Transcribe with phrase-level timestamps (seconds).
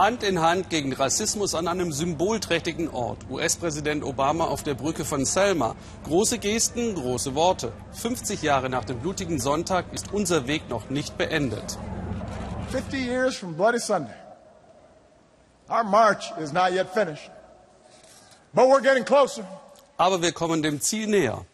[0.00, 3.18] Hand in Hand gegen Rassismus an einem symbolträchtigen Ort.
[3.28, 5.76] US-Präsident Obama auf der Brücke von Selma.
[6.04, 7.70] Große Gesten, große Worte.
[7.92, 11.76] 50 Jahre nach dem blutigen Sonntag ist unser Weg noch nicht beendet.
[12.70, 14.14] 50 years from Bloody Sunday.
[15.68, 17.30] Our march is not yet finished.
[18.54, 19.44] But we're getting closer.
[19.98, 21.44] Aber wir kommen dem Ziel näher.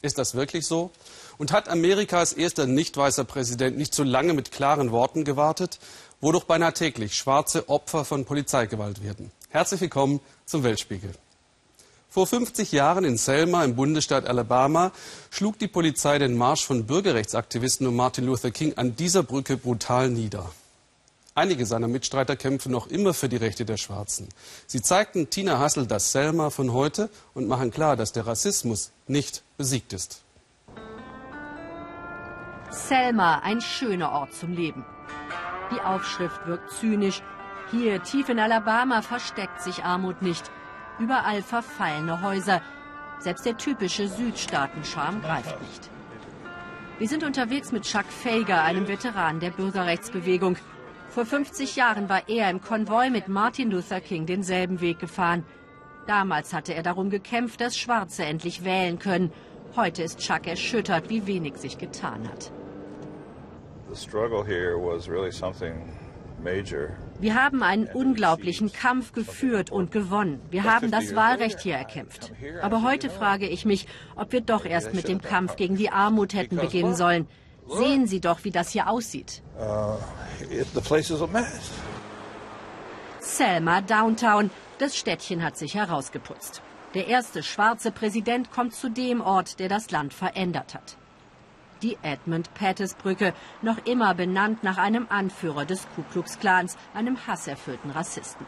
[0.00, 0.90] Ist das wirklich so?
[1.38, 5.78] Und hat Amerikas erster nicht weißer Präsident nicht so lange mit klaren Worten gewartet?
[6.20, 9.30] Wodurch beinahe täglich schwarze Opfer von Polizeigewalt werden.
[9.50, 11.12] Herzlich willkommen zum Weltspiegel.
[12.10, 14.92] Vor 50 Jahren in Selma im Bundesstaat Alabama
[15.30, 20.08] schlug die Polizei den Marsch von Bürgerrechtsaktivisten um Martin Luther King an dieser Brücke brutal
[20.08, 20.50] nieder.
[21.34, 24.28] Einige seiner Mitstreiter kämpfen noch immer für die Rechte der Schwarzen.
[24.66, 29.44] Sie zeigten Tina Hassel das Selma von heute und machen klar, dass der Rassismus nicht
[29.56, 30.22] besiegt ist.
[32.70, 34.84] Selma, ein schöner Ort zum Leben.
[35.70, 37.22] Die Aufschrift wirkt zynisch.
[37.70, 40.50] Hier, tief in Alabama, versteckt sich Armut nicht.
[40.98, 42.62] Überall verfallene Häuser.
[43.18, 45.90] Selbst der typische Südstaatenscharm greift nicht.
[46.98, 50.56] Wir sind unterwegs mit Chuck Fager, einem Veteran der Bürgerrechtsbewegung.
[51.10, 55.44] Vor 50 Jahren war er im Konvoi mit Martin Luther King denselben Weg gefahren.
[56.06, 59.32] Damals hatte er darum gekämpft, dass Schwarze endlich wählen können.
[59.76, 62.50] Heute ist Chuck erschüttert, wie wenig sich getan hat.
[67.20, 70.40] Wir haben einen unglaublichen Kampf geführt und gewonnen.
[70.50, 72.32] Wir haben das Wahlrecht hier erkämpft.
[72.62, 76.34] Aber heute frage ich mich, ob wir doch erst mit dem Kampf gegen die Armut
[76.34, 77.26] hätten beginnen sollen.
[77.66, 79.42] Sehen Sie doch, wie das hier aussieht.
[79.58, 79.96] Uh,
[83.20, 84.50] Selma Downtown.
[84.78, 86.62] Das Städtchen hat sich herausgeputzt.
[86.94, 90.96] Der erste schwarze Präsident kommt zu dem Ort, der das Land verändert hat
[91.82, 97.26] die Edmund Pettus Brücke, noch immer benannt nach einem Anführer des Ku Klux Klans, einem
[97.26, 98.46] hasserfüllten Rassisten.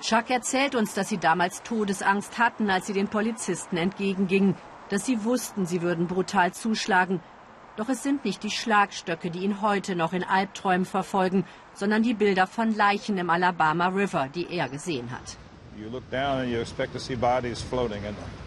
[0.00, 4.56] Chuck erzählt uns, dass sie damals Todesangst hatten, als sie den Polizisten entgegengingen,
[4.88, 7.20] dass sie wussten, sie würden brutal zuschlagen.
[7.76, 12.14] Doch es sind nicht die Schlagstöcke, die ihn heute noch in Albträumen verfolgen, sondern die
[12.14, 15.36] Bilder von Leichen im Alabama River, die er gesehen hat.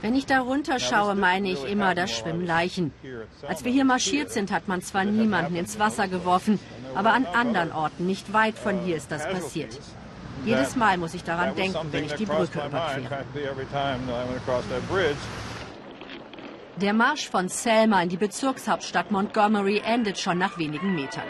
[0.01, 2.93] Wenn ich da runter schaue, meine ich immer, da schwimmen Leichen.
[3.47, 6.59] Als wir hier marschiert sind, hat man zwar niemanden ins Wasser geworfen,
[6.95, 9.79] aber an anderen Orten, nicht weit von hier, ist das passiert.
[10.45, 13.25] Jedes Mal muss ich daran denken, wenn ich die Brücke überquere.
[16.77, 21.23] Der Marsch von Selma in die Bezirkshauptstadt Montgomery endet schon nach wenigen Metern.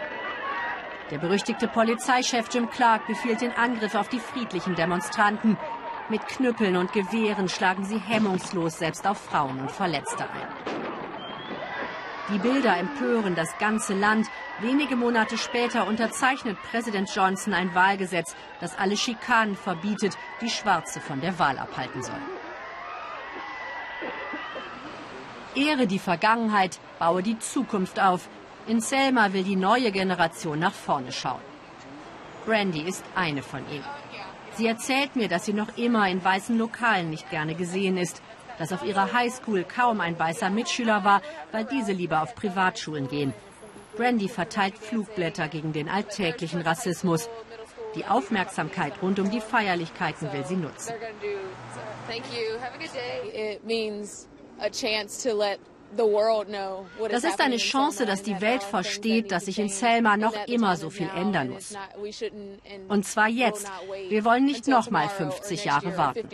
[1.12, 5.58] Der berüchtigte Polizeichef Jim Clark befiehlt den Angriff auf die friedlichen Demonstranten.
[6.10, 10.48] Mit Knüppeln und Gewehren schlagen sie hemmungslos selbst auf Frauen und Verletzte ein.
[12.30, 14.28] Die Bilder empören das ganze Land.
[14.60, 21.22] Wenige Monate später unterzeichnet Präsident Johnson ein Wahlgesetz, das alle Schikanen verbietet, die Schwarze von
[21.22, 22.22] der Wahl abhalten sollen.
[25.56, 28.28] Ehre die Vergangenheit, baue die Zukunft auf.
[28.68, 31.42] In Selma will die neue Generation nach vorne schauen.
[32.46, 34.03] Brandy ist eine von ihnen.
[34.56, 38.22] Sie erzählt mir, dass sie noch immer in weißen Lokalen nicht gerne gesehen ist,
[38.60, 41.22] dass auf ihrer Highschool kaum ein weißer Mitschüler war,
[41.52, 43.34] weil diese lieber auf Privatschulen gehen.
[43.96, 47.30] Brandy verteilt Flugblätter gegen den alltäglichen Rassismus.
[47.96, 50.94] Die Aufmerksamkeit rund um die Feierlichkeiten will sie nutzen.
[57.10, 60.90] Das ist eine Chance, dass die Welt versteht, dass sich in Selma noch immer so
[60.90, 61.76] viel ändern muss.
[62.88, 63.68] Und zwar jetzt.
[64.10, 66.28] Wir wollen nicht noch mal 50 Jahre warten.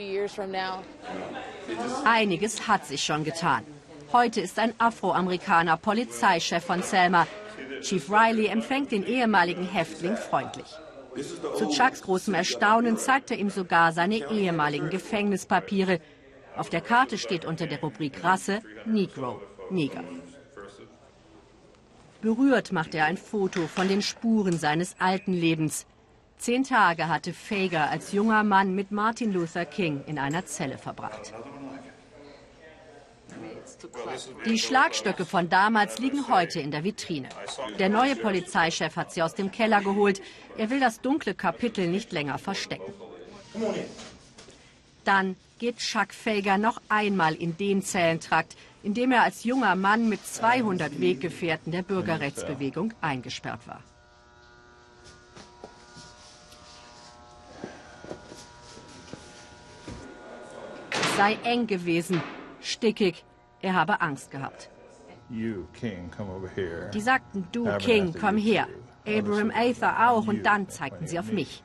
[2.05, 3.63] Einiges hat sich schon getan.
[4.11, 7.27] Heute ist ein Afroamerikaner Polizeichef von Selma.
[7.81, 10.65] Chief Riley empfängt den ehemaligen Häftling freundlich.
[11.57, 15.99] Zu Chucks großem Erstaunen zeigt er ihm sogar seine ehemaligen Gefängnispapiere,
[16.55, 20.03] auf der Karte steht unter der Rubrik Rasse Negro, Neger.
[22.21, 25.85] Berührt macht er ein Foto von den Spuren seines alten Lebens.
[26.37, 31.33] Zehn Tage hatte Fager als junger Mann mit Martin Luther King in einer Zelle verbracht.
[34.45, 37.29] Die Schlagstöcke von damals liegen heute in der Vitrine.
[37.77, 40.21] Der neue Polizeichef hat sie aus dem Keller geholt.
[40.57, 42.93] Er will das dunkle Kapitel nicht länger verstecken.
[45.03, 50.09] Dann geht Chuck Fager noch einmal in den Zellentrakt, in dem er als junger Mann
[50.09, 53.83] mit 200 Weggefährten der Bürgerrechtsbewegung eingesperrt war.
[60.91, 62.23] Es sei eng gewesen,
[62.61, 63.25] stickig,
[63.61, 64.69] er habe Angst gehabt.
[65.29, 68.67] Die sagten, du King, komm her.
[69.05, 71.63] Abraham Aether auch und dann zeigten sie auf mich.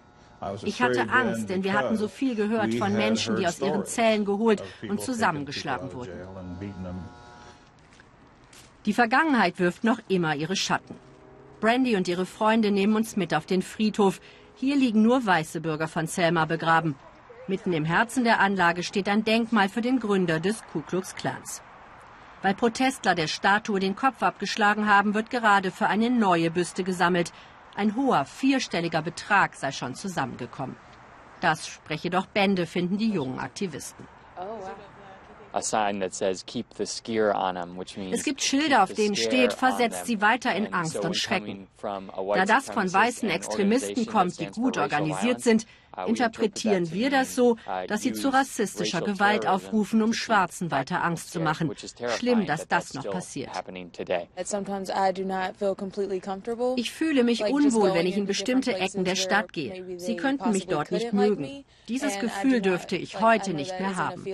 [0.62, 4.24] Ich hatte Angst, denn wir hatten so viel gehört von Menschen, die aus ihren Zellen
[4.24, 6.12] geholt und zusammengeschlagen wurden.
[8.86, 10.94] Die Vergangenheit wirft noch immer ihre Schatten.
[11.60, 14.20] Brandy und ihre Freunde nehmen uns mit auf den Friedhof.
[14.56, 16.94] Hier liegen nur weiße Bürger von Selma begraben.
[17.46, 21.62] Mitten im Herzen der Anlage steht ein Denkmal für den Gründer des Ku Klux Klans.
[22.42, 27.32] Weil Protestler der Statue den Kopf abgeschlagen haben, wird gerade für eine neue Büste gesammelt.
[27.76, 30.76] Ein hoher, vierstelliger Betrag sei schon zusammengekommen.
[31.40, 34.06] Das spreche doch Bände, finden die jungen Aktivisten.
[38.12, 41.68] Es gibt Schilder, auf denen steht, versetzt sie weiter in Angst und Schrecken.
[41.80, 45.66] Da das von weißen Extremisten kommt, die gut organisiert sind,
[46.06, 47.56] interpretieren wir das so,
[47.88, 51.70] dass sie zu rassistischer Gewalt aufrufen, um Schwarzen weiter Angst zu machen.
[52.16, 53.50] Schlimm, dass das noch passiert.
[56.76, 59.98] Ich fühle mich unwohl, wenn ich in bestimmte Ecken der Stadt gehe.
[59.98, 61.64] Sie könnten mich dort nicht mögen.
[61.88, 64.24] Dieses Gefühl dürfte ich heute nicht mehr haben.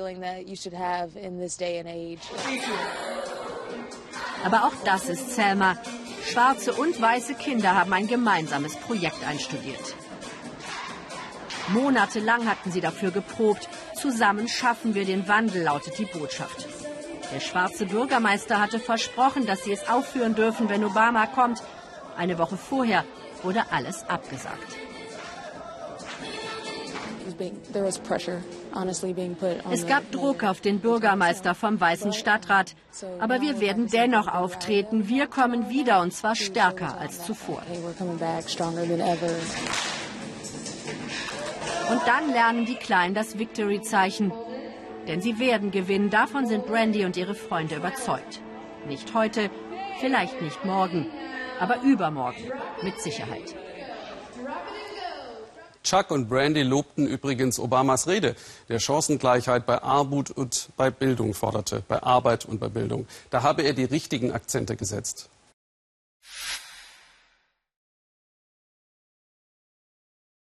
[4.45, 5.77] Aber auch das ist Selma.
[6.25, 9.95] Schwarze und weiße Kinder haben ein gemeinsames Projekt einstudiert.
[11.73, 13.69] Monatelang hatten sie dafür geprobt.
[13.95, 16.67] Zusammen schaffen wir den Wandel, lautet die Botschaft.
[17.33, 21.63] Der schwarze Bürgermeister hatte versprochen, dass sie es aufführen dürfen, wenn Obama kommt.
[22.17, 23.05] Eine Woche vorher
[23.43, 24.77] wurde alles abgesagt.
[29.71, 32.75] Es gab Druck auf den Bürgermeister vom Weißen Stadtrat.
[33.21, 35.09] Aber wir werden dennoch auftreten.
[35.09, 37.63] Wir kommen wieder und zwar stärker als zuvor.
[41.91, 44.33] Und dann lernen die Kleinen das Victory-Zeichen.
[45.09, 46.11] Denn sie werden gewinnen.
[46.11, 48.41] Davon sind Brandy und ihre Freunde überzeugt.
[48.87, 49.51] Nicht heute,
[49.99, 51.07] vielleicht nicht morgen,
[51.59, 52.51] aber übermorgen
[52.83, 53.55] mit Sicherheit.
[55.83, 58.37] Chuck und Brandy lobten übrigens Obamas Rede,
[58.69, 63.07] der Chancengleichheit bei Armut und bei Bildung forderte, bei Arbeit und bei Bildung.
[63.31, 65.31] Da habe er die richtigen Akzente gesetzt.